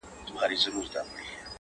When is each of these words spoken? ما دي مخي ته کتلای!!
ما 0.33 0.43
دي 0.49 0.55
مخي 0.59 0.59
ته 0.65 0.79
کتلای!! 0.85 1.25